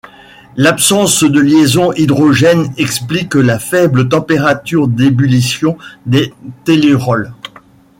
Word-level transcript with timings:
L'absence 0.57 1.23
de 1.23 1.39
liaison 1.39 1.93
hydrogène 1.93 2.73
explique 2.77 3.35
la 3.35 3.59
faible 3.59 4.09
température 4.09 4.87
d'ébullition 4.87 5.77
des 6.07 6.33
tellurols. 6.63 7.35